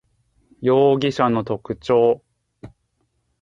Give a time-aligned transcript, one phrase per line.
[0.61, 2.23] 容疑者の特徴